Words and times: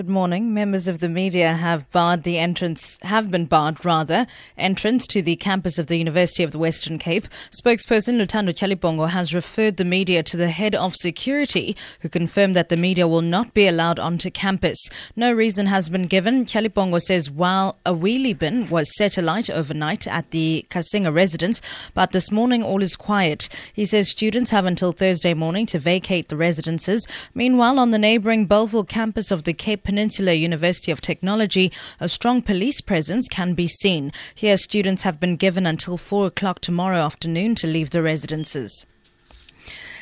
Good 0.00 0.08
morning. 0.08 0.54
Members 0.54 0.88
of 0.88 1.00
the 1.00 1.10
media 1.10 1.52
have 1.52 1.90
barred 1.90 2.22
the 2.22 2.38
entrance, 2.38 2.98
have 3.02 3.30
been 3.30 3.44
barred 3.44 3.84
rather, 3.84 4.26
entrance 4.56 5.06
to 5.08 5.20
the 5.20 5.36
campus 5.36 5.78
of 5.78 5.88
the 5.88 5.98
University 5.98 6.42
of 6.42 6.52
the 6.52 6.58
Western 6.58 6.98
Cape. 6.98 7.26
Spokesperson 7.50 8.16
Luthando 8.18 8.54
Tyalibongo 8.54 9.10
has 9.10 9.34
referred 9.34 9.76
the 9.76 9.84
media 9.84 10.22
to 10.22 10.38
the 10.38 10.48
head 10.48 10.74
of 10.74 10.96
security, 10.96 11.76
who 12.00 12.08
confirmed 12.08 12.56
that 12.56 12.70
the 12.70 12.78
media 12.78 13.06
will 13.06 13.20
not 13.20 13.52
be 13.52 13.68
allowed 13.68 13.98
onto 13.98 14.30
campus. 14.30 14.78
No 15.16 15.34
reason 15.34 15.66
has 15.66 15.90
been 15.90 16.06
given. 16.06 16.46
Tyalibongo 16.46 16.98
says 16.98 17.30
while 17.30 17.76
a 17.84 17.92
wheelie 17.92 18.38
bin 18.38 18.70
was 18.70 18.96
set 18.96 19.18
alight 19.18 19.50
overnight 19.50 20.08
at 20.08 20.30
the 20.30 20.64
Cassinga 20.70 21.14
residence, 21.14 21.60
but 21.92 22.12
this 22.12 22.32
morning 22.32 22.62
all 22.62 22.82
is 22.82 22.96
quiet. 22.96 23.50
He 23.74 23.84
says 23.84 24.08
students 24.08 24.50
have 24.50 24.64
until 24.64 24.92
Thursday 24.92 25.34
morning 25.34 25.66
to 25.66 25.78
vacate 25.78 26.30
the 26.30 26.38
residences. 26.38 27.06
Meanwhile, 27.34 27.78
on 27.78 27.90
the 27.90 27.98
neighbouring 27.98 28.46
Bellville 28.46 28.84
campus 28.84 29.30
of 29.30 29.44
the 29.44 29.52
Cape 29.52 29.89
Peninsula 29.90 30.34
University 30.34 30.92
of 30.92 31.00
Technology, 31.00 31.72
a 31.98 32.08
strong 32.08 32.42
police 32.42 32.80
presence 32.80 33.26
can 33.26 33.54
be 33.54 33.66
seen. 33.66 34.12
Here, 34.36 34.56
students 34.56 35.02
have 35.02 35.18
been 35.18 35.34
given 35.34 35.66
until 35.66 35.96
4 35.96 36.28
o'clock 36.28 36.60
tomorrow 36.60 36.98
afternoon 36.98 37.56
to 37.56 37.66
leave 37.66 37.90
the 37.90 38.00
residences. 38.00 38.86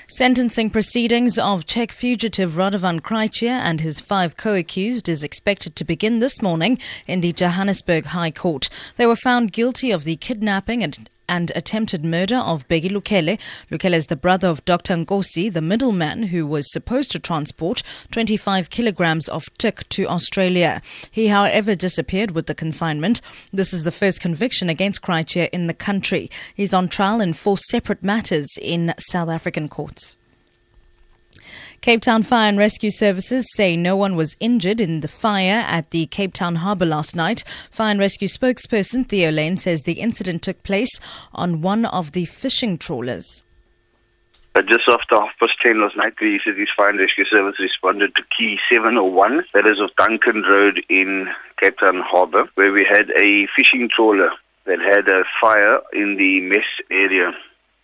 Sentencing 0.07 0.69
proceedings 0.69 1.39
of 1.39 1.65
Czech 1.65 1.91
fugitive 1.91 2.53
Radovan 2.53 3.01
Krejcir 3.01 3.49
and 3.49 3.81
his 3.81 3.99
five 3.99 4.37
co-accused 4.37 5.09
is 5.09 5.25
expected 5.25 5.75
to 5.77 5.87
begin 5.87 6.19
this 6.19 6.43
morning 6.43 6.79
in 7.07 7.23
the 7.23 7.33
Johannesburg 7.33 8.05
High 8.05 8.31
Court. 8.31 8.69
They 8.97 9.07
were 9.07 9.17
found 9.17 9.55
guilty 9.55 9.91
of 9.91 10.05
the 10.05 10.17
kidnapping 10.17 10.83
and 10.83 11.09
and 11.29 11.53
attempted 11.55 12.05
murder 12.05 12.37
of 12.37 12.67
Bheki 12.69 12.91
Lukhele. 12.91 13.39
Lukhele 13.71 13.95
is 13.95 14.09
the 14.09 14.17
brother 14.17 14.49
of 14.49 14.65
Dr. 14.65 14.95
Ngosi, 14.97 15.53
the 15.53 15.63
middleman 15.63 16.25
who 16.25 16.47
was 16.47 16.71
supposed 16.71 17.11
to 17.13 17.19
transport 17.19 17.83
25 18.11 18.71
kilograms 18.71 19.29
of 19.29 19.49
tik 19.59 19.89
to 19.89 20.07
Australia. 20.07 20.83
He, 21.11 21.29
however, 21.29 21.75
disappeared 21.75 22.33
with 22.33 22.47
the 22.47 22.55
consignment. 22.55 23.23
This 23.53 23.73
is 23.73 23.85
the 23.85 23.93
first 23.93 24.21
conviction 24.21 24.69
against 24.69 25.03
Krejcir 25.03 25.49
in 25.51 25.67
the 25.67 25.75
country. 25.75 26.31
He's 26.55 26.75
on 26.75 26.89
trial 26.89 27.21
in 27.21 27.33
four 27.33 27.57
separate 27.57 28.05
matters 28.05 28.59
in 28.61 28.93
South 28.99 29.31
African 29.31 29.69
courts. 29.69 30.18
Cape 31.81 32.03
Town 32.03 32.25
Fire 32.25 32.49
and 32.49 32.59
Rescue 32.59 32.91
Services 32.91 33.47
say 33.55 33.77
no 33.77 33.95
one 33.95 34.17
was 34.17 34.37
injured 34.41 34.81
in 34.81 35.01
the 35.01 35.09
fire 35.09 35.65
at 35.67 35.91
the 35.91 36.07
Cape 36.07 36.35
Town 36.35 36.57
harbour 36.57 36.85
last 36.85 37.15
night. 37.15 37.45
Fire 37.71 37.93
and 37.93 38.01
Rescue 38.01 38.27
spokesperson 38.27 39.09
Theo 39.09 39.31
Layne 39.31 39.57
says 39.57 39.85
the 39.85 40.01
incident 40.01 40.43
took 40.43 40.63
place 40.65 40.91
on 41.33 41.63
one 41.63 41.85
of 41.85 42.13
the 42.13 42.25
fishing 42.25 42.79
trawlers. 42.79 43.45
Uh, 44.57 44.63
just 44.63 44.89
after 44.89 45.15
half 45.15 45.31
past 45.39 45.53
10 45.63 45.81
last 45.81 45.97
night, 45.97 46.15
the 46.21 46.41
City's 46.45 46.67
Fire 46.77 46.89
and 46.89 46.99
Rescue 46.99 47.25
Service 47.25 47.61
responded 47.61 48.13
to 48.17 48.23
Quay 48.37 48.59
701, 48.69 49.45
that 49.55 49.67
is 49.67 49.81
of 49.81 49.95
Duncan 49.97 50.43
Road 50.51 50.83
in 50.89 51.29
Cape 51.61 51.79
Town 51.79 52.03
Harbour, 52.05 52.49
where 52.57 52.73
we 52.73 52.85
had 52.85 53.11
a 53.17 53.47
fishing 53.57 53.89
trawler 53.95 54.33
that 54.67 54.81
had 54.81 55.09
a 55.09 55.23
fire 55.41 55.79
in 55.93 56.17
the 56.17 56.41
mess 56.41 56.67
area. 56.91 57.33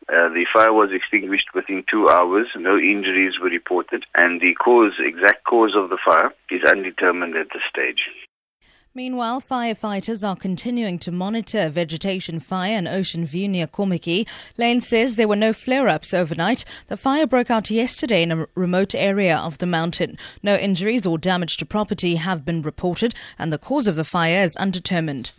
Uh, 0.08 0.28
the 0.28 0.44
fire 0.52 0.72
was 0.72 0.90
extinguished 0.92 1.48
within 1.54 1.84
two 1.90 2.08
hours. 2.08 2.48
No 2.56 2.76
injuries 2.76 3.34
were 3.40 3.48
reported, 3.48 4.04
and 4.14 4.40
the 4.40 4.54
cause, 4.54 4.92
exact 4.98 5.44
cause 5.44 5.74
of 5.74 5.88
the 5.88 5.98
fire, 6.04 6.34
is 6.50 6.62
undetermined 6.64 7.36
at 7.36 7.48
this 7.52 7.62
stage. 7.68 8.10
Meanwhile, 8.96 9.40
firefighters 9.40 10.26
are 10.26 10.36
continuing 10.36 11.00
to 11.00 11.10
monitor 11.10 11.68
vegetation 11.68 12.38
fire 12.38 12.78
in 12.78 12.86
Ocean 12.86 13.26
View 13.26 13.48
near 13.48 13.66
Kommetjie. 13.66 14.28
Layne 14.56 14.80
says 14.80 15.16
there 15.16 15.26
were 15.26 15.34
no 15.34 15.52
flare-ups 15.52 16.14
overnight. 16.14 16.64
The 16.86 16.96
fire 16.96 17.26
broke 17.26 17.50
out 17.50 17.72
yesterday 17.72 18.22
in 18.22 18.30
a 18.30 18.46
remote 18.54 18.94
area 18.94 19.36
of 19.36 19.58
the 19.58 19.66
mountain. 19.66 20.16
No 20.44 20.54
injuries 20.54 21.06
or 21.06 21.18
damage 21.18 21.56
to 21.56 21.66
property 21.66 22.16
have 22.16 22.44
been 22.44 22.62
reported, 22.62 23.16
and 23.36 23.52
the 23.52 23.58
cause 23.58 23.88
of 23.88 23.96
the 23.96 24.04
fire 24.04 24.44
is 24.44 24.56
undetermined. 24.58 25.32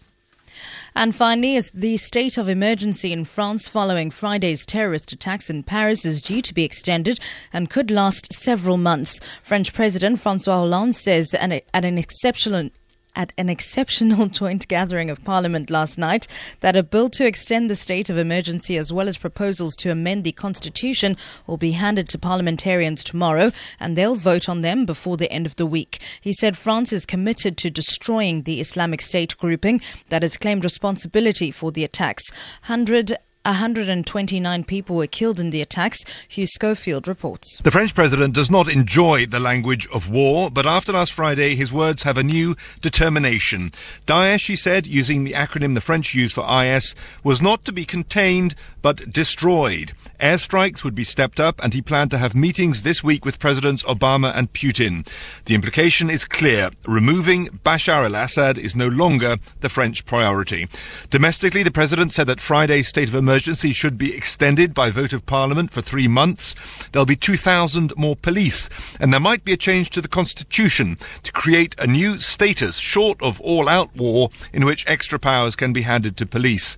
And 0.97 1.13
finally, 1.13 1.57
as 1.57 1.71
the 1.71 1.97
state 1.97 2.37
of 2.37 2.47
emergency 2.47 3.11
in 3.11 3.25
France 3.25 3.67
following 3.67 4.09
Friday's 4.09 4.65
terrorist 4.65 5.11
attacks 5.11 5.49
in 5.49 5.63
Paris 5.63 6.05
is 6.05 6.21
due 6.21 6.41
to 6.41 6.53
be 6.53 6.63
extended 6.63 7.19
and 7.51 7.69
could 7.69 7.91
last 7.91 8.31
several 8.31 8.77
months. 8.77 9.19
French 9.43 9.73
President 9.73 10.19
Francois 10.19 10.55
Hollande 10.55 10.95
says 10.95 11.33
at 11.33 11.51
an 11.73 11.97
exceptional 11.97 12.69
at 13.15 13.33
an 13.37 13.49
exceptional 13.49 14.27
joint 14.41 14.67
gathering 14.67 15.09
of 15.09 15.23
Parliament 15.23 15.69
last 15.69 15.97
night 15.97 16.27
that 16.59 16.75
a 16.75 16.83
bill 16.83 17.09
to 17.09 17.25
extend 17.25 17.69
the 17.69 17.75
state 17.75 18.09
of 18.09 18.17
emergency 18.17 18.77
as 18.77 18.91
well 18.91 19.07
as 19.07 19.17
proposals 19.17 19.75
to 19.77 19.91
amend 19.91 20.23
the 20.23 20.31
Constitution 20.31 21.15
will 21.47 21.57
be 21.57 21.71
handed 21.71 22.09
to 22.09 22.19
parliamentarians 22.19 23.03
tomorrow 23.03 23.51
and 23.79 23.95
they'll 23.95 24.15
vote 24.15 24.49
on 24.49 24.61
them 24.61 24.85
before 24.85 25.17
the 25.17 25.31
end 25.31 25.45
of 25.45 25.55
the 25.55 25.65
week. 25.65 26.01
He 26.21 26.33
said 26.33 26.57
France 26.57 26.91
is 26.91 27.05
committed 27.05 27.57
to 27.57 27.69
destroying 27.69 28.43
the 28.43 28.59
Islamic 28.59 29.01
State 29.01 29.37
grouping 29.37 29.81
that 30.09 30.21
has 30.21 30.37
claimed 30.37 30.63
responsibility 30.63 31.51
for 31.51 31.71
the 31.71 31.83
attacks. 31.83 32.31
100 32.67 33.17
129 33.45 34.63
people 34.63 34.95
were 34.95 35.07
killed 35.07 35.39
in 35.39 35.51
the 35.51 35.61
attacks, 35.61 36.03
Hugh 36.27 36.47
Schofield 36.47 37.07
reports. 37.07 37.59
The 37.63 37.71
French 37.71 37.93
president 37.93 38.33
does 38.33 38.49
not 38.49 38.67
enjoy 38.67 39.25
the 39.25 39.39
language 39.39 39.87
of 39.93 40.09
war, 40.09 40.49
but 40.49 40.65
after 40.65 40.91
last 40.91 41.13
Friday, 41.13 41.55
his 41.55 41.71
words 41.71 42.03
have 42.03 42.17
a 42.17 42.23
new 42.23 42.55
determination. 42.81 43.71
Daesh, 44.05 44.47
he 44.47 44.55
said, 44.55 44.87
using 44.87 45.23
the 45.23 45.33
acronym 45.33 45.75
the 45.75 45.81
French 45.81 46.13
use 46.13 46.33
for 46.33 46.45
IS, 46.63 46.95
was 47.23 47.41
not 47.41 47.63
to 47.65 47.71
be 47.71 47.85
contained, 47.85 48.55
but 48.81 49.09
destroyed. 49.09 49.93
Airstrikes 50.19 50.83
would 50.83 50.95
be 50.95 51.03
stepped 51.03 51.39
up, 51.39 51.63
and 51.63 51.73
he 51.73 51.81
planned 51.81 52.11
to 52.11 52.17
have 52.17 52.35
meetings 52.35 52.83
this 52.83 53.03
week 53.03 53.25
with 53.25 53.39
Presidents 53.39 53.83
Obama 53.83 54.35
and 54.35 54.51
Putin. 54.53 55.07
The 55.45 55.55
implication 55.55 56.09
is 56.09 56.25
clear. 56.25 56.69
Removing 56.87 57.47
Bashar 57.47 58.05
al-Assad 58.05 58.57
is 58.57 58.75
no 58.75 58.87
longer 58.87 59.37
the 59.61 59.69
French 59.69 60.05
priority. 60.05 60.67
Domestically, 61.09 61.63
the 61.63 61.71
president 61.71 62.13
said 62.13 62.27
that 62.27 62.39
Friday's 62.39 62.87
state 62.87 63.09
of 63.09 63.15
emergency 63.15 63.34
emergency 63.35 63.73
should 63.73 63.97
be 63.97 64.15
extended 64.15 64.73
by 64.73 64.89
vote 64.89 65.11
of 65.11 65.25
Parliament 65.25 65.69
for 65.69 65.81
three 65.81 66.07
months. 66.07 66.55
There'll 66.87 67.05
be 67.05 67.17
2,000 67.17 67.91
more 67.97 68.15
police, 68.15 68.69
and 68.97 69.11
there 69.11 69.19
might 69.19 69.43
be 69.43 69.51
a 69.51 69.57
change 69.57 69.89
to 69.89 69.99
the 69.99 70.07
Constitution 70.07 70.97
to 71.23 71.33
create 71.33 71.75
a 71.77 71.85
new 71.85 72.17
status 72.17 72.77
short 72.77 73.21
of 73.21 73.41
all 73.41 73.67
out 73.67 73.93
war 73.93 74.29
in 74.53 74.63
which 74.63 74.87
extra 74.87 75.19
powers 75.19 75.57
can 75.57 75.73
be 75.73 75.81
handed 75.81 76.15
to 76.15 76.25
police. 76.25 76.77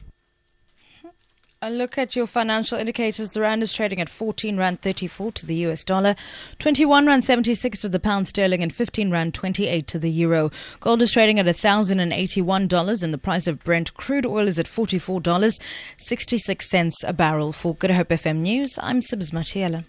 A 1.60 1.72
look 1.72 1.98
at 1.98 2.16
your 2.16 2.28
financial 2.28 2.78
indicators. 2.78 3.32
The 3.32 3.42
rand 3.42 3.64
is 3.64 3.74
trading 3.74 4.00
at 4.00 4.10
14 4.10 4.58
rand 4.58 4.84
34 4.84 5.32
to 5.32 5.46
the 5.48 5.56
US 5.66 5.84
dollar, 5.84 6.14
21 6.60 7.08
rand 7.08 7.24
76 7.24 7.82
to 7.82 7.90
the 7.90 8.00
pound 8.00 8.28
sterling, 8.28 8.62
and 8.62 8.72
15 8.72 9.10
rand 9.10 9.34
28 9.34 9.88
to 9.88 9.98
the 9.98 10.12
euro. 10.12 10.52
Gold 10.80 11.02
is 11.02 11.12
trading 11.12 11.40
at 11.40 11.48
$1,081, 11.48 13.04
and 13.04 13.12
the 13.12 13.18
price 13.18 13.48
of 13.48 13.64
Brent 13.64 13.96
crude 13.96 14.28
oil 14.28 14.48
is 14.48 14.60
at 14.60 14.68
$44.66 14.68 16.94
a 17.04 17.14
barrel. 17.14 17.52
For 17.52 17.74
Good 17.74 17.90
Hope 17.90 18.10
FM 18.10 18.42
News, 18.42 18.78
I'm 18.84 19.00
Sibs 19.00 19.32
Matiela. 19.32 19.84